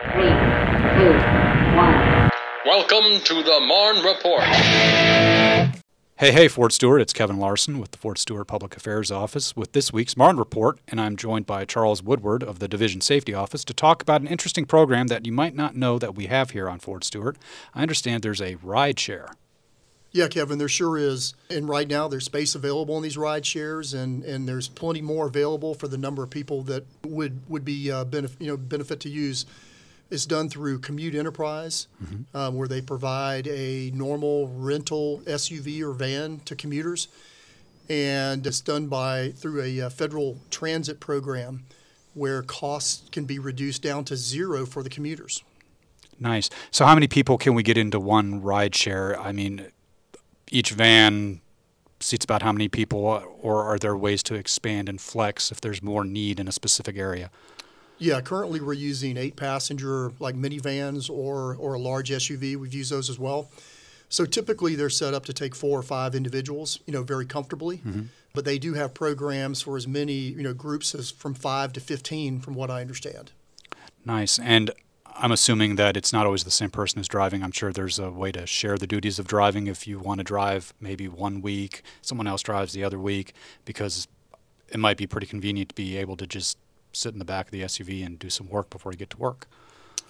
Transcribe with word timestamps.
Three, 0.00 0.22
two, 0.22 1.12
one. 1.76 2.30
Welcome 2.64 3.20
to 3.22 3.42
the 3.42 3.60
Marne 3.60 4.02
Report. 4.02 4.42
Hey, 6.16 6.32
hey, 6.32 6.48
Fort 6.48 6.72
Stewart. 6.72 7.02
It's 7.02 7.12
Kevin 7.12 7.36
Larson 7.36 7.78
with 7.78 7.90
the 7.90 7.98
Fort 7.98 8.16
Stewart 8.16 8.46
Public 8.46 8.74
Affairs 8.78 9.10
Office 9.10 9.54
with 9.54 9.72
this 9.72 9.92
week's 9.92 10.16
Marne 10.16 10.38
Report, 10.38 10.78
and 10.88 11.02
I'm 11.02 11.16
joined 11.16 11.44
by 11.44 11.66
Charles 11.66 12.02
Woodward 12.02 12.42
of 12.42 12.60
the 12.60 12.66
Division 12.66 13.02
Safety 13.02 13.34
Office 13.34 13.62
to 13.66 13.74
talk 13.74 14.00
about 14.00 14.22
an 14.22 14.26
interesting 14.26 14.64
program 14.64 15.08
that 15.08 15.26
you 15.26 15.32
might 15.32 15.54
not 15.54 15.76
know 15.76 15.98
that 15.98 16.14
we 16.14 16.28
have 16.28 16.52
here 16.52 16.66
on 16.66 16.78
Fort 16.78 17.04
Stewart. 17.04 17.36
I 17.74 17.82
understand 17.82 18.22
there's 18.22 18.40
a 18.40 18.54
ride 18.62 18.98
share. 18.98 19.28
Yeah, 20.12 20.28
Kevin, 20.28 20.56
there 20.56 20.66
sure 20.66 20.96
is. 20.96 21.34
And 21.50 21.68
right 21.68 21.86
now, 21.86 22.08
there's 22.08 22.24
space 22.24 22.54
available 22.54 22.96
in 22.96 23.02
these 23.02 23.18
ride 23.18 23.44
shares, 23.44 23.92
and, 23.92 24.24
and 24.24 24.48
there's 24.48 24.66
plenty 24.66 25.02
more 25.02 25.26
available 25.26 25.74
for 25.74 25.88
the 25.88 25.98
number 25.98 26.22
of 26.22 26.30
people 26.30 26.62
that 26.62 26.86
would 27.04 27.42
would 27.50 27.66
be 27.66 27.92
uh, 27.92 28.06
benef- 28.06 28.40
you 28.40 28.46
know 28.46 28.56
benefit 28.56 29.00
to 29.00 29.10
use. 29.10 29.44
It's 30.10 30.26
done 30.26 30.48
through 30.48 30.80
Commute 30.80 31.14
Enterprise, 31.14 31.86
um, 32.34 32.56
where 32.56 32.66
they 32.66 32.80
provide 32.80 33.46
a 33.46 33.92
normal 33.94 34.48
rental 34.48 35.22
SUV 35.24 35.82
or 35.82 35.92
van 35.92 36.40
to 36.46 36.56
commuters, 36.56 37.06
and 37.88 38.44
it's 38.44 38.60
done 38.60 38.88
by 38.88 39.30
through 39.30 39.62
a 39.62 39.82
uh, 39.82 39.90
federal 39.90 40.38
transit 40.50 40.98
program, 40.98 41.64
where 42.14 42.42
costs 42.42 43.08
can 43.10 43.24
be 43.24 43.38
reduced 43.38 43.82
down 43.82 44.04
to 44.06 44.16
zero 44.16 44.66
for 44.66 44.82
the 44.82 44.90
commuters. 44.90 45.44
Nice. 46.18 46.50
So, 46.70 46.84
how 46.84 46.94
many 46.94 47.06
people 47.06 47.38
can 47.38 47.54
we 47.54 47.62
get 47.62 47.78
into 47.78 48.00
one 48.00 48.42
ride 48.42 48.74
share? 48.74 49.18
I 49.18 49.32
mean, 49.32 49.68
each 50.50 50.70
van 50.72 51.40
seats 52.00 52.24
about 52.24 52.42
how 52.42 52.52
many 52.52 52.68
people, 52.68 53.22
or 53.40 53.64
are 53.64 53.78
there 53.78 53.96
ways 53.96 54.22
to 54.24 54.34
expand 54.34 54.88
and 54.88 55.00
flex 55.00 55.50
if 55.50 55.60
there's 55.60 55.82
more 55.82 56.04
need 56.04 56.40
in 56.40 56.48
a 56.48 56.52
specific 56.52 56.96
area? 56.96 57.30
Yeah, 58.00 58.20
currently 58.20 58.60
we're 58.60 58.72
using 58.72 59.16
eight 59.16 59.36
passenger 59.36 60.12
like 60.18 60.34
minivans 60.34 61.08
or 61.08 61.54
or 61.56 61.74
a 61.74 61.78
large 61.78 62.10
SUV. 62.10 62.56
We've 62.56 62.74
used 62.74 62.90
those 62.90 63.08
as 63.08 63.18
well. 63.18 63.50
So 64.08 64.24
typically 64.24 64.74
they're 64.74 64.90
set 64.90 65.14
up 65.14 65.24
to 65.26 65.32
take 65.32 65.54
four 65.54 65.78
or 65.78 65.82
five 65.82 66.16
individuals, 66.16 66.80
you 66.86 66.92
know, 66.92 67.04
very 67.04 67.26
comfortably. 67.26 67.76
Mm-hmm. 67.78 68.02
But 68.34 68.44
they 68.44 68.58
do 68.58 68.74
have 68.74 68.94
programs 68.94 69.62
for 69.62 69.76
as 69.76 69.86
many, 69.86 70.14
you 70.14 70.42
know, 70.42 70.54
groups 70.54 70.94
as 70.94 71.10
from 71.10 71.34
five 71.34 71.72
to 71.74 71.80
fifteen, 71.80 72.40
from 72.40 72.54
what 72.54 72.70
I 72.70 72.80
understand. 72.80 73.32
Nice. 74.04 74.38
And 74.38 74.70
I'm 75.16 75.32
assuming 75.32 75.76
that 75.76 75.96
it's 75.96 76.12
not 76.12 76.24
always 76.24 76.44
the 76.44 76.50
same 76.50 76.70
person 76.70 76.98
who's 76.98 77.08
driving. 77.08 77.42
I'm 77.42 77.52
sure 77.52 77.72
there's 77.72 77.98
a 77.98 78.10
way 78.10 78.32
to 78.32 78.46
share 78.46 78.78
the 78.78 78.86
duties 78.86 79.18
of 79.18 79.26
driving 79.26 79.66
if 79.66 79.86
you 79.86 79.98
want 79.98 80.18
to 80.18 80.24
drive 80.24 80.72
maybe 80.80 81.08
one 81.08 81.42
week, 81.42 81.82
someone 82.00 82.26
else 82.26 82.42
drives 82.42 82.72
the 82.72 82.82
other 82.82 82.98
week, 82.98 83.34
because 83.64 84.08
it 84.70 84.78
might 84.78 84.96
be 84.96 85.06
pretty 85.06 85.26
convenient 85.26 85.70
to 85.70 85.74
be 85.74 85.96
able 85.98 86.16
to 86.16 86.26
just 86.26 86.56
sit 86.92 87.12
in 87.12 87.18
the 87.18 87.24
back 87.24 87.46
of 87.46 87.52
the 87.52 87.62
SUV 87.62 88.04
and 88.04 88.18
do 88.18 88.30
some 88.30 88.48
work 88.48 88.70
before 88.70 88.92
you 88.92 88.98
get 88.98 89.10
to 89.10 89.16
work. 89.16 89.46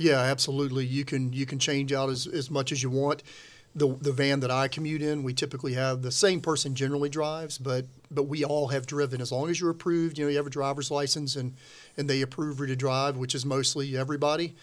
Yeah, 0.00 0.18
absolutely. 0.18 0.86
You 0.86 1.04
can 1.04 1.32
you 1.32 1.44
can 1.44 1.58
change 1.58 1.92
out 1.92 2.08
as, 2.08 2.26
as 2.26 2.50
much 2.50 2.72
as 2.72 2.82
you 2.82 2.88
want. 2.88 3.22
The 3.74 3.88
the 4.00 4.12
van 4.12 4.40
that 4.40 4.50
I 4.50 4.66
commute 4.66 5.02
in, 5.02 5.22
we 5.22 5.34
typically 5.34 5.74
have 5.74 6.00
the 6.00 6.10
same 6.10 6.40
person 6.40 6.74
generally 6.74 7.10
drives, 7.10 7.58
but 7.58 7.84
but 8.10 8.22
we 8.24 8.42
all 8.42 8.68
have 8.68 8.86
driven 8.86 9.20
as 9.20 9.30
long 9.30 9.50
as 9.50 9.60
you're 9.60 9.70
approved. 9.70 10.16
You 10.16 10.24
know, 10.24 10.30
you 10.30 10.38
have 10.38 10.46
a 10.46 10.50
driver's 10.50 10.90
license 10.90 11.36
and 11.36 11.54
and 11.98 12.08
they 12.08 12.22
approve 12.22 12.60
you 12.60 12.66
to 12.66 12.76
drive, 12.76 13.18
which 13.18 13.34
is 13.34 13.44
mostly 13.44 13.96
everybody. 13.96 14.54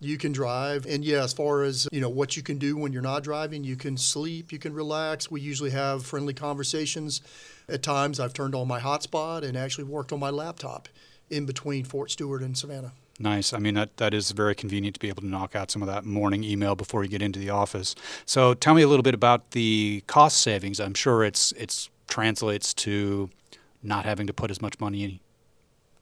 You 0.00 0.18
can 0.18 0.32
drive, 0.32 0.84
and 0.84 1.02
yeah, 1.04 1.24
as 1.24 1.32
far 1.32 1.62
as 1.62 1.88
you 1.90 2.00
know, 2.02 2.10
what 2.10 2.36
you 2.36 2.42
can 2.42 2.58
do 2.58 2.76
when 2.76 2.92
you're 2.92 3.00
not 3.00 3.22
driving, 3.22 3.64
you 3.64 3.76
can 3.76 3.96
sleep, 3.96 4.52
you 4.52 4.58
can 4.58 4.74
relax. 4.74 5.30
We 5.30 5.40
usually 5.40 5.70
have 5.70 6.04
friendly 6.04 6.34
conversations. 6.34 7.22
At 7.68 7.82
times, 7.82 8.20
I've 8.20 8.34
turned 8.34 8.54
on 8.54 8.68
my 8.68 8.78
hotspot 8.78 9.42
and 9.42 9.56
actually 9.56 9.84
worked 9.84 10.12
on 10.12 10.20
my 10.20 10.30
laptop 10.30 10.88
in 11.30 11.46
between 11.46 11.84
Fort 11.84 12.10
Stewart 12.10 12.42
and 12.42 12.56
Savannah. 12.56 12.92
Nice. 13.18 13.52
I 13.52 13.58
mean, 13.58 13.74
that, 13.74 13.96
that 13.96 14.12
is 14.12 14.30
very 14.32 14.54
convenient 14.54 14.94
to 14.94 15.00
be 15.00 15.08
able 15.08 15.22
to 15.22 15.28
knock 15.28 15.56
out 15.56 15.70
some 15.70 15.80
of 15.82 15.88
that 15.88 16.04
morning 16.04 16.44
email 16.44 16.74
before 16.74 17.02
you 17.02 17.08
get 17.08 17.22
into 17.22 17.38
the 17.38 17.48
office. 17.50 17.94
So 18.26 18.52
tell 18.52 18.74
me 18.74 18.82
a 18.82 18.88
little 18.88 19.02
bit 19.02 19.14
about 19.14 19.52
the 19.52 20.02
cost 20.06 20.42
savings. 20.42 20.80
I'm 20.80 20.94
sure 20.94 21.24
it's 21.24 21.52
it's 21.52 21.88
translates 22.08 22.72
to 22.74 23.30
not 23.82 24.04
having 24.04 24.26
to 24.26 24.32
put 24.32 24.50
as 24.50 24.60
much 24.60 24.78
money 24.78 25.20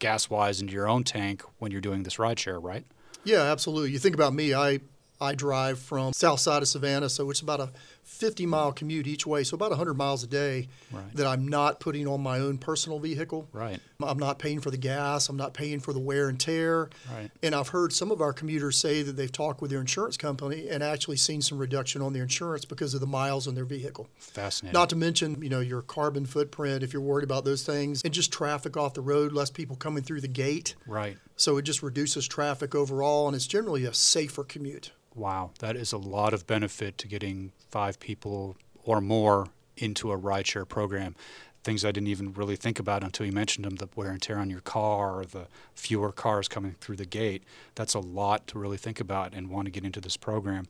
gas 0.01 0.29
wise 0.29 0.61
into 0.61 0.73
your 0.73 0.89
own 0.89 1.05
tank 1.05 1.43
when 1.59 1.71
you're 1.71 1.81
doing 1.81 2.03
this 2.03 2.19
ride 2.19 2.39
share, 2.39 2.59
right? 2.59 2.85
Yeah, 3.23 3.43
absolutely. 3.43 3.93
You 3.93 3.99
think 3.99 4.15
about 4.15 4.35
me, 4.35 4.53
I 4.53 4.81
I 5.21 5.35
drive 5.35 5.79
from 5.79 6.13
south 6.13 6.41
side 6.41 6.63
of 6.63 6.69
Savannah, 6.69 7.09
so 7.09 7.31
it's 7.31 7.41
about 7.41 7.61
a 7.61 7.71
50 8.05 8.47
mile 8.47 8.73
commute 8.73 9.07
each 9.07 9.27
way, 9.27 9.43
so 9.45 9.55
about 9.55 9.71
100 9.71 9.95
miles 9.95 10.23
a 10.23 10.27
day 10.27 10.69
Right. 10.93 11.15
that 11.17 11.27
I'm 11.27 11.49
not 11.49 11.81
putting 11.81 12.07
on 12.07 12.23
my 12.23 12.39
own 12.39 12.59
personal 12.59 12.99
vehicle. 12.99 13.49
Right. 13.53 13.81
I'm 14.03 14.19
not 14.19 14.39
paying 14.39 14.61
for 14.61 14.71
the 14.71 14.77
gas, 14.77 15.29
I'm 15.29 15.37
not 15.37 15.55
paying 15.55 15.81
for 15.81 15.93
the 15.93 15.99
wear 16.01 16.29
and 16.29 16.39
tear. 16.39 16.91
Right. 17.13 17.31
And 17.43 17.55
I've 17.55 17.69
heard 17.69 17.93
some 17.93 18.11
of 18.11 18.21
our 18.21 18.33
commuters 18.33 18.77
say 18.77 19.03
that 19.03 19.17
they've 19.17 19.33
talked 19.33 19.61
with 19.63 19.71
their 19.71 19.81
insurance 19.81 20.17
company 20.17 20.69
and 20.69 20.83
actually 20.83 21.17
seen 21.17 21.41
some 21.43 21.59
reduction 21.59 22.03
on 22.03 22.13
their 22.13 22.23
insurance 22.25 22.65
because 22.65 22.93
of 22.95 23.01
the 23.01 23.07
miles 23.07 23.49
on 23.49 23.55
their 23.55 23.65
vehicle. 23.65 24.09
Fascinating. 24.19 24.75
Not 24.75 24.91
to 24.91 24.97
mention, 24.97 25.41
you 25.43 25.49
know, 25.49 25.61
your 25.61 25.83
carbon 25.83 26.27
footprint 26.27 26.83
if 26.83 26.93
you're 26.93 27.03
worried 27.03 27.25
about 27.25 27.45
those 27.45 27.63
things, 27.65 28.03
and 28.05 28.13
just 28.13 28.33
traffic 28.33 28.77
off 28.77 28.95
the 28.95 29.01
road, 29.01 29.33
less 29.33 29.51
people 29.51 29.77
coming 29.77 30.03
through 30.03 30.21
the 30.21 30.29
gate. 30.29 30.75
right. 30.87 31.17
So 31.37 31.57
it 31.57 31.63
just 31.63 31.83
reduces 31.83 32.29
traffic 32.29 32.77
overall, 32.77 33.27
and 33.27 33.35
it's 33.35 33.49
generally 33.49 33.85
a 33.85 33.93
safer 33.93 34.45
commute. 34.45 34.93
Wow, 35.17 35.51
that 35.59 35.75
is 35.75 35.93
a 35.93 35.99
lot 35.99 36.33
of 36.33 36.47
benefit 36.47 36.97
to 36.99 37.09
getting 37.09 37.51
five 37.71 37.94
people 38.01 38.57
or 38.85 39.01
more 39.01 39.49
into 39.77 40.13
a 40.13 40.19
rideshare 40.19 40.69
program. 40.69 41.15
Things 41.63 41.85
I 41.85 41.93
didn't 41.93 42.09
even 42.09 42.35
really 42.35 42.57
think 42.57 42.79
about 42.79 43.03
until 43.03 43.25
you 43.25 43.33
mentioned 43.33 43.65
them 43.65 43.77
the 43.77 43.89
wear 43.97 44.11
and 44.11 44.21
tear 44.21 44.39
on 44.39 44.51
your 44.51 44.61
car, 44.61 45.21
or 45.21 45.25
the 45.25 45.47
fewer 45.75 46.13
cars 46.13 46.47
coming 46.47 46.77
through 46.81 46.97
the 46.97 47.07
gate. 47.07 47.43
That's 47.75 47.95
a 47.95 48.01
lot 48.01 48.47
to 48.49 48.59
really 48.59 48.77
think 48.77 49.01
about 49.01 49.33
and 49.33 49.49
want 49.49 49.65
to 49.65 49.71
get 49.71 49.85
into 49.85 50.01
this 50.01 50.19
program. 50.19 50.67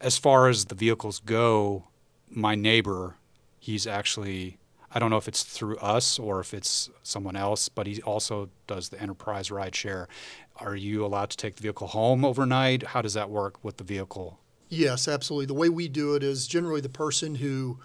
As 0.00 0.18
far 0.18 0.48
as 0.48 0.64
the 0.64 0.74
vehicles 0.74 1.20
go, 1.24 1.84
my 2.28 2.56
neighbor, 2.56 3.14
he's 3.60 3.86
actually, 3.86 4.58
I 4.92 4.98
don't 4.98 5.10
know 5.10 5.18
if 5.18 5.28
it's 5.28 5.44
through 5.44 5.76
us 5.76 6.18
or 6.18 6.40
if 6.40 6.52
it's 6.52 6.90
someone 7.04 7.36
else, 7.36 7.68
but 7.68 7.86
he 7.86 8.02
also 8.02 8.50
does 8.66 8.88
the 8.88 9.00
enterprise 9.00 9.52
ride 9.52 9.76
share. 9.76 10.08
Are 10.56 10.74
you 10.74 11.06
allowed 11.06 11.30
to 11.30 11.36
take 11.36 11.54
the 11.56 11.62
vehicle 11.62 11.86
home 11.86 12.24
overnight? 12.24 12.82
How 12.82 13.02
does 13.02 13.14
that 13.14 13.30
work 13.30 13.62
with 13.62 13.76
the 13.76 13.84
vehicle? 13.84 14.40
Yes, 14.74 15.06
absolutely. 15.08 15.46
The 15.46 15.54
way 15.54 15.68
we 15.68 15.88
do 15.88 16.14
it 16.14 16.22
is 16.22 16.46
generally 16.46 16.80
the 16.80 16.88
person 16.88 17.36
who 17.36 17.78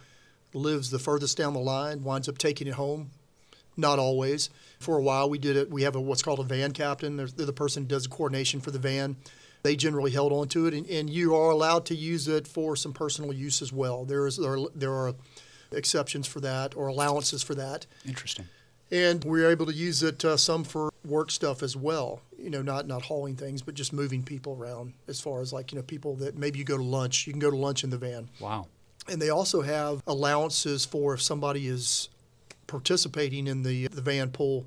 lives 0.54 0.90
the 0.90 1.00
furthest 1.00 1.38
down 1.38 1.54
the 1.54 1.60
line 1.60 2.04
winds 2.04 2.28
up 2.28 2.38
taking 2.38 2.68
it 2.68 2.74
home. 2.74 3.12
Not 3.78 4.00
always. 4.00 4.50
For 4.80 4.98
a 4.98 5.02
while, 5.02 5.30
we 5.30 5.38
did 5.38 5.56
it. 5.56 5.70
We 5.70 5.84
have 5.84 5.96
a, 5.96 6.02
what's 6.02 6.24
called 6.24 6.40
a 6.40 6.44
van 6.44 6.72
captain. 6.72 7.16
They're, 7.16 7.28
they're 7.28 7.46
the 7.46 7.54
person 7.54 7.84
who 7.84 7.90
does 7.90 8.04
the 8.04 8.10
coordination 8.10 8.60
for 8.60 8.72
the 8.72 8.80
van. 8.80 9.16
They 9.62 9.76
generally 9.76 10.12
held 10.12 10.32
on 10.32 10.48
to 10.50 10.68
it, 10.68 10.74
and, 10.74 10.90
and 10.90 11.10
you 11.10 11.36
are 11.36 11.52
allowed 11.52 11.86
to 11.88 11.96
use 11.96 12.28
it 12.28 12.48
for 12.48 12.76
some 12.76 12.94
personal 12.94 13.34
use 13.34 13.62
as 13.62 13.72
well. 13.72 14.06
There 14.06 14.26
is 14.26 14.38
there 14.38 14.54
are, 14.54 14.68
there 14.74 14.94
are 14.94 15.14
exceptions 15.72 16.28
for 16.28 16.40
that 16.40 16.76
or 16.76 16.88
allowances 16.88 17.44
for 17.44 17.56
that. 17.56 17.86
Interesting. 18.06 18.46
And 18.90 19.24
we 19.24 19.44
are 19.44 19.52
able 19.52 19.66
to 19.68 19.74
use 19.74 20.02
it 20.02 20.26
uh, 20.26 20.38
some 20.38 20.64
for 20.64 20.89
work 21.10 21.32
stuff 21.32 21.64
as 21.64 21.76
well. 21.76 22.22
You 22.38 22.50
know, 22.50 22.62
not 22.62 22.88
not 22.88 23.04
hauling 23.04 23.36
things, 23.36 23.62
but 23.62 23.74
just 23.74 23.94
moving 23.94 24.24
people 24.24 24.58
around. 24.60 24.94
As 25.08 25.20
far 25.20 25.42
as 25.42 25.52
like 25.52 25.72
you 25.72 25.78
know, 25.78 25.84
people 25.84 26.16
that 26.18 26.38
maybe 26.38 26.60
you 26.60 26.66
go 26.66 26.78
to 26.78 26.84
lunch, 26.84 27.28
you 27.28 27.34
can 27.34 27.40
go 27.40 27.52
to 27.52 27.58
lunch 27.58 27.84
in 27.84 27.90
the 27.90 27.98
van. 27.98 28.30
Wow. 28.40 28.68
And 29.08 29.22
they 29.22 29.30
also 29.30 29.62
have 29.62 30.04
allowances 30.06 30.86
for 30.86 31.14
if 31.16 31.22
somebody 31.22 31.68
is 31.68 32.10
participating 32.68 33.48
in 33.48 33.64
the 33.64 33.88
the 33.88 34.02
van 34.02 34.30
pool 34.30 34.66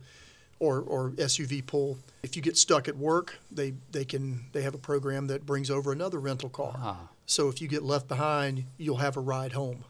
or, 0.62 0.80
or 0.80 1.10
SUV 1.10 1.66
pool. 1.66 1.98
If 2.22 2.36
you 2.36 2.42
get 2.42 2.56
stuck 2.56 2.86
at 2.86 2.96
work, 2.96 3.38
they, 3.50 3.74
they 3.90 4.04
can 4.04 4.44
they 4.52 4.62
have 4.62 4.74
a 4.74 4.78
program 4.78 5.26
that 5.26 5.44
brings 5.44 5.70
over 5.70 5.90
another 5.90 6.20
rental 6.20 6.48
car. 6.48 6.74
Ah. 6.78 7.08
So 7.26 7.48
if 7.48 7.60
you 7.60 7.66
get 7.66 7.82
left 7.82 8.06
behind, 8.06 8.64
you'll 8.78 8.98
have 8.98 9.16
a 9.16 9.20
ride 9.20 9.52
home. 9.52 9.84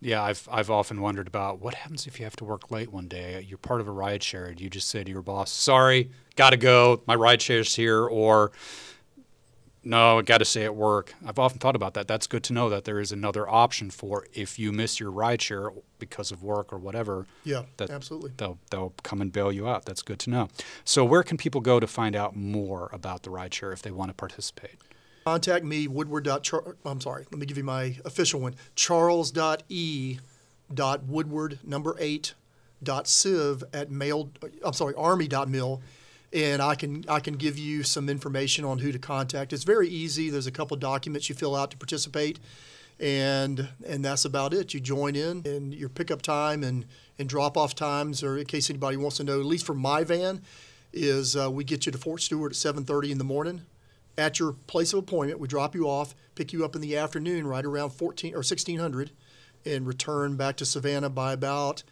Yeah, 0.00 0.22
I've 0.22 0.48
I've 0.50 0.70
often 0.70 1.00
wondered 1.00 1.26
about 1.26 1.60
what 1.60 1.74
happens 1.74 2.06
if 2.06 2.18
you 2.20 2.24
have 2.24 2.36
to 2.36 2.44
work 2.44 2.70
late 2.70 2.92
one 2.92 3.08
day. 3.08 3.44
You're 3.46 3.58
part 3.58 3.80
of 3.80 3.88
a 3.88 3.92
ride 3.92 4.22
share. 4.22 4.52
Do 4.54 4.62
you 4.62 4.70
just 4.70 4.88
say 4.88 5.02
to 5.02 5.10
your 5.10 5.22
boss, 5.22 5.50
"Sorry, 5.50 6.10
got 6.36 6.50
to 6.50 6.56
go. 6.56 7.02
My 7.06 7.16
ride 7.16 7.42
share's 7.42 7.74
here," 7.74 8.04
or 8.04 8.52
"No, 9.82 10.18
I 10.18 10.22
got 10.22 10.38
to 10.38 10.44
stay 10.44 10.64
at 10.64 10.76
work." 10.76 11.14
I've 11.26 11.40
often 11.40 11.58
thought 11.58 11.74
about 11.74 11.94
that. 11.94 12.06
That's 12.06 12.28
good 12.28 12.44
to 12.44 12.52
know 12.52 12.70
that 12.70 12.84
there 12.84 13.00
is 13.00 13.10
another 13.10 13.48
option 13.48 13.90
for 13.90 14.24
if 14.32 14.56
you 14.56 14.70
miss 14.70 15.00
your 15.00 15.10
ride 15.10 15.42
share 15.42 15.70
because 15.98 16.30
of 16.30 16.44
work 16.44 16.72
or 16.72 16.78
whatever. 16.78 17.26
Yeah, 17.42 17.64
that 17.78 17.90
absolutely. 17.90 18.30
They'll 18.36 18.58
they'll 18.70 18.94
come 19.02 19.20
and 19.20 19.32
bail 19.32 19.50
you 19.50 19.68
out. 19.68 19.84
That's 19.84 20.02
good 20.02 20.20
to 20.20 20.30
know. 20.30 20.48
So 20.84 21.04
where 21.04 21.24
can 21.24 21.36
people 21.36 21.60
go 21.60 21.80
to 21.80 21.88
find 21.88 22.14
out 22.14 22.36
more 22.36 22.88
about 22.92 23.24
the 23.24 23.30
ride 23.30 23.52
share 23.52 23.72
if 23.72 23.82
they 23.82 23.90
want 23.90 24.10
to 24.10 24.14
participate? 24.14 24.76
Contact 25.28 25.62
me, 25.62 25.86
Woodward. 25.86 26.26
I'm 26.26 27.02
sorry, 27.02 27.26
let 27.30 27.38
me 27.38 27.44
give 27.44 27.58
you 27.58 27.64
my 27.64 27.98
official 28.06 28.40
one 28.40 28.54
charles.e.woodward, 28.76 31.58
number 31.62 31.96
eight, 31.98 32.32
dot 32.82 33.06
civ 33.06 33.62
at 33.74 33.90
mail, 33.90 34.30
I'm 34.64 34.72
sorry, 34.72 34.94
army.mil. 34.94 35.82
And 36.32 36.62
I 36.62 36.74
can 36.74 37.04
I 37.10 37.20
can 37.20 37.34
give 37.34 37.58
you 37.58 37.82
some 37.82 38.08
information 38.08 38.64
on 38.64 38.78
who 38.78 38.90
to 38.90 38.98
contact. 38.98 39.52
It's 39.52 39.64
very 39.64 39.90
easy. 39.90 40.30
There's 40.30 40.46
a 40.46 40.50
couple 40.50 40.78
documents 40.78 41.28
you 41.28 41.34
fill 41.34 41.54
out 41.54 41.72
to 41.72 41.76
participate, 41.76 42.38
and 42.98 43.68
and 43.86 44.02
that's 44.02 44.24
about 44.24 44.54
it. 44.54 44.72
You 44.72 44.80
join 44.80 45.14
in, 45.14 45.42
and 45.44 45.74
your 45.74 45.90
pickup 45.90 46.22
time 46.22 46.64
and 46.64 46.86
and 47.18 47.28
drop 47.28 47.58
off 47.58 47.74
times, 47.74 48.22
or 48.22 48.38
in 48.38 48.46
case 48.46 48.70
anybody 48.70 48.96
wants 48.96 49.18
to 49.18 49.24
know, 49.24 49.40
at 49.40 49.44
least 49.44 49.66
for 49.66 49.74
my 49.74 50.04
van, 50.04 50.40
is 50.94 51.36
uh, 51.36 51.50
we 51.50 51.64
get 51.64 51.84
you 51.84 51.92
to 51.92 51.98
Fort 51.98 52.22
Stewart 52.22 52.52
at 52.52 52.56
7:30 52.56 53.10
in 53.10 53.18
the 53.18 53.24
morning 53.24 53.66
at 54.18 54.38
your 54.38 54.52
place 54.66 54.92
of 54.92 54.98
appointment. 54.98 55.40
We 55.40 55.48
drop 55.48 55.74
you 55.74 55.88
off, 55.88 56.14
pick 56.34 56.52
you 56.52 56.64
up 56.64 56.74
in 56.74 56.82
the 56.82 56.96
afternoon, 56.96 57.46
right 57.46 57.64
around 57.64 57.90
14 57.90 58.34
or 58.34 58.38
1600, 58.38 59.12
and 59.64 59.86
return 59.86 60.36
back 60.36 60.56
to 60.56 60.66
Savannah 60.66 61.08
by 61.08 61.32
about. 61.32 61.84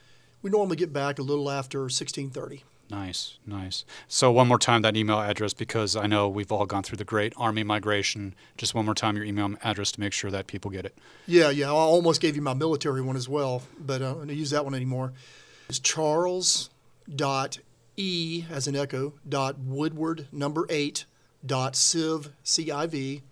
We 0.42 0.50
normally 0.50 0.76
get 0.76 0.92
back 0.92 1.18
a 1.18 1.22
little 1.22 1.50
after 1.50 1.80
1630. 1.82 2.64
Nice, 2.88 3.38
nice. 3.44 3.84
So 4.06 4.30
one 4.30 4.46
more 4.46 4.58
time 4.58 4.82
that 4.82 4.96
email 4.96 5.20
address 5.20 5.54
because 5.54 5.96
I 5.96 6.06
know 6.06 6.28
we've 6.28 6.52
all 6.52 6.66
gone 6.66 6.84
through 6.84 6.98
the 6.98 7.04
great 7.04 7.32
army 7.36 7.64
migration. 7.64 8.34
Just 8.56 8.74
one 8.74 8.84
more 8.84 8.94
time 8.94 9.16
your 9.16 9.24
email 9.24 9.54
address 9.64 9.90
to 9.92 10.00
make 10.00 10.12
sure 10.12 10.30
that 10.30 10.46
people 10.46 10.70
get 10.70 10.84
it. 10.84 10.96
Yeah, 11.26 11.50
yeah. 11.50 11.66
I 11.66 11.72
almost 11.72 12.20
gave 12.20 12.36
you 12.36 12.42
my 12.42 12.54
military 12.54 13.02
one 13.02 13.16
as 13.16 13.28
well, 13.28 13.62
but 13.78 14.02
uh, 14.02 14.10
I 14.10 14.14
don't 14.14 14.28
use 14.30 14.50
that 14.50 14.64
one 14.64 14.74
anymore. 14.74 15.14
It's 15.68 15.80
Charles 15.80 16.70
dot 17.12 17.58
E 17.96 18.44
as 18.50 18.68
an 18.68 18.76
echo 18.76 19.14
dot 19.28 19.58
Woodward 19.58 20.28
number 20.30 20.66
eight 20.68 21.06
civ 21.72 22.30
civ 22.42 23.22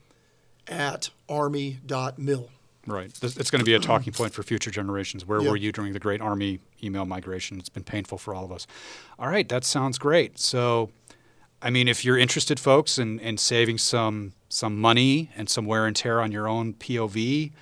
at 0.67 1.11
army 1.29 1.79
dot 1.85 2.19
mil. 2.19 2.51
Right. 2.87 3.11
It's 3.23 3.51
going 3.51 3.61
to 3.61 3.65
be 3.65 3.73
a 3.75 3.79
talking 3.79 4.13
point 4.13 4.35
for 4.35 4.43
future 4.43 4.71
generations. 4.71 5.25
Where 5.25 5.41
Yeah. 5.41 5.51
were 5.51 5.57
you 5.57 5.73
during 5.73 5.95
the 5.95 5.99
Great 5.99 6.21
Army 6.21 6.61
email 6.83 7.07
migration? 7.07 7.59
It's 7.59 7.71
been 7.71 7.83
painful 7.85 8.19
for 8.19 8.35
all 8.35 8.45
of 8.45 8.53
us. 8.53 8.67
All 9.19 9.29
right, 9.29 9.49
that 9.49 9.65
sounds 9.65 9.97
great. 9.97 10.39
So, 10.39 10.91
I 11.63 11.71
mean, 11.71 11.89
if 11.89 12.05
you're 12.05 12.19
interested, 12.19 12.61
folks, 12.61 12.99
in, 12.99 13.19
in 13.21 13.39
saving 13.39 13.79
some 13.79 14.33
some 14.51 14.79
money 14.79 15.31
and 15.35 15.49
some 15.49 15.65
wear 15.67 15.87
and 15.87 15.97
tear 15.97 16.21
on 16.21 16.31
your 16.31 16.47
own 16.47 16.75
POV, 16.75 17.53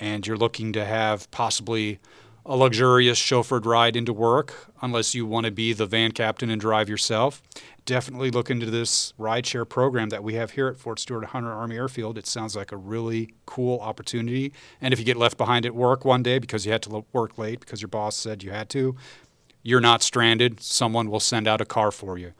and 0.00 0.26
you're 0.26 0.36
looking 0.36 0.72
to 0.72 0.84
have 0.84 1.30
possibly 1.30 1.98
a 2.46 2.56
luxurious 2.56 3.18
chauffeured 3.20 3.66
ride 3.66 3.96
into 3.96 4.12
work, 4.14 4.72
unless 4.80 5.14
you 5.14 5.26
want 5.26 5.44
to 5.44 5.50
be 5.52 5.74
the 5.74 5.84
van 5.86 6.12
captain 6.12 6.48
and 6.48 6.58
drive 6.60 6.88
yourself, 6.88 7.42
definitely 7.88 8.30
look 8.30 8.50
into 8.50 8.66
this 8.66 9.14
rideshare 9.18 9.66
program 9.66 10.10
that 10.10 10.22
we 10.22 10.34
have 10.34 10.50
here 10.50 10.68
at 10.68 10.76
Fort 10.76 11.00
Stewart 11.00 11.24
Hunter 11.24 11.50
Army 11.50 11.76
Airfield. 11.76 12.18
It 12.18 12.26
sounds 12.26 12.54
like 12.54 12.70
a 12.70 12.76
really 12.76 13.30
cool 13.46 13.80
opportunity. 13.80 14.52
And 14.78 14.92
if 14.92 15.00
you 15.00 15.06
get 15.06 15.16
left 15.16 15.38
behind 15.38 15.64
at 15.64 15.74
work 15.74 16.04
one 16.04 16.22
day 16.22 16.38
because 16.38 16.66
you 16.66 16.72
had 16.72 16.82
to 16.82 17.04
work 17.14 17.38
late 17.38 17.60
because 17.60 17.80
your 17.80 17.88
boss 17.88 18.14
said 18.14 18.42
you 18.42 18.50
had 18.50 18.68
to, 18.70 18.94
you're 19.62 19.80
not 19.80 20.02
stranded. 20.02 20.60
Someone 20.60 21.10
will 21.10 21.18
send 21.18 21.48
out 21.48 21.62
a 21.62 21.64
car 21.64 21.90
for 21.90 22.18
you. 22.18 22.34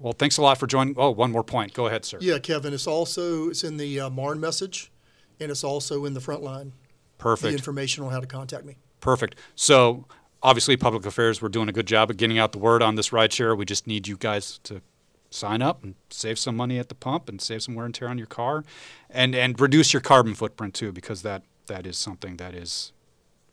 Well, 0.00 0.12
thanks 0.12 0.36
a 0.36 0.42
lot 0.42 0.58
for 0.58 0.66
joining. 0.66 0.94
Oh, 0.98 1.10
one 1.10 1.30
more 1.30 1.44
point. 1.44 1.74
Go 1.74 1.86
ahead, 1.86 2.04
sir. 2.04 2.18
Yeah, 2.20 2.40
Kevin. 2.40 2.74
It's 2.74 2.88
also 2.88 3.50
it's 3.50 3.62
in 3.62 3.76
the 3.76 4.00
uh, 4.00 4.10
Marne 4.10 4.40
message, 4.40 4.90
and 5.38 5.50
it's 5.50 5.62
also 5.62 6.04
in 6.06 6.14
the 6.14 6.20
front 6.20 6.42
line. 6.42 6.72
The 7.18 7.22
Perfect. 7.22 7.52
information 7.52 8.02
on 8.02 8.10
how 8.10 8.20
to 8.20 8.26
contact 8.26 8.64
me. 8.64 8.76
Perfect. 9.00 9.36
So, 9.54 10.06
obviously, 10.42 10.76
public 10.76 11.06
affairs, 11.06 11.42
we're 11.42 11.48
doing 11.48 11.68
a 11.68 11.72
good 11.72 11.86
job 11.86 12.10
of 12.10 12.16
getting 12.16 12.38
out 12.38 12.52
the 12.52 12.58
word 12.58 12.82
on 12.82 12.94
this 12.94 13.10
rideshare. 13.10 13.56
We 13.56 13.64
just 13.64 13.86
need 13.86 14.08
you 14.08 14.16
guys 14.16 14.58
to 14.64 14.82
sign 15.30 15.60
up 15.60 15.84
and 15.84 15.94
save 16.10 16.38
some 16.38 16.56
money 16.56 16.78
at 16.78 16.88
the 16.88 16.94
pump 16.94 17.28
and 17.28 17.40
save 17.40 17.62
some 17.62 17.74
wear 17.74 17.84
and 17.84 17.94
tear 17.94 18.08
on 18.08 18.16
your 18.16 18.26
car 18.26 18.64
and, 19.10 19.34
and 19.34 19.60
reduce 19.60 19.92
your 19.92 20.00
carbon 20.00 20.34
footprint 20.34 20.74
too, 20.74 20.92
because 20.92 21.22
that, 21.22 21.42
that 21.66 21.86
is 21.86 21.98
something 21.98 22.38
that 22.38 22.54
is 22.54 22.92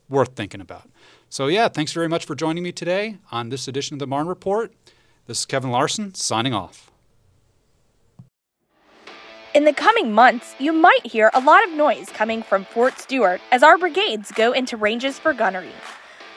worth 0.08 0.34
thinking 0.34 0.60
about. 0.60 0.88
So, 1.28 1.48
yeah, 1.48 1.68
thanks 1.68 1.92
very 1.92 2.08
much 2.08 2.24
for 2.24 2.34
joining 2.34 2.62
me 2.62 2.72
today 2.72 3.18
on 3.30 3.48
this 3.48 3.68
edition 3.68 3.94
of 3.96 3.98
the 3.98 4.06
Marne 4.06 4.26
Report. 4.26 4.72
This 5.26 5.40
is 5.40 5.46
Kevin 5.46 5.70
Larson 5.70 6.14
signing 6.14 6.54
off. 6.54 6.90
In 9.54 9.64
the 9.64 9.72
coming 9.72 10.12
months, 10.12 10.54
you 10.58 10.72
might 10.72 11.04
hear 11.04 11.30
a 11.32 11.40
lot 11.40 11.64
of 11.64 11.72
noise 11.72 12.10
coming 12.10 12.42
from 12.42 12.64
Fort 12.66 12.98
Stewart 12.98 13.40
as 13.50 13.62
our 13.62 13.78
brigades 13.78 14.30
go 14.30 14.52
into 14.52 14.76
ranges 14.76 15.18
for 15.18 15.32
gunnery. 15.32 15.72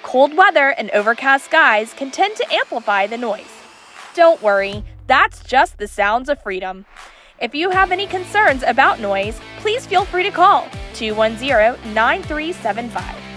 Cold 0.10 0.36
weather 0.36 0.70
and 0.70 0.90
overcast 0.90 1.46
skies 1.46 1.94
can 1.94 2.10
tend 2.10 2.36
to 2.36 2.52
amplify 2.52 3.06
the 3.06 3.16
noise. 3.16 3.54
Don't 4.16 4.42
worry, 4.42 4.84
that's 5.06 5.44
just 5.44 5.78
the 5.78 5.88
sounds 5.88 6.30
of 6.30 6.42
freedom. 6.42 6.88
If 7.40 7.54
you 7.54 7.70
have 7.70 7.92
any 7.92 8.08
concerns 8.08 8.64
about 8.64 9.00
noise, 9.00 9.40
please 9.60 9.86
feel 9.86 10.06
free 10.06 10.24
to 10.24 10.32
call 10.32 10.68
210 10.96 11.94
9375. 11.94 13.29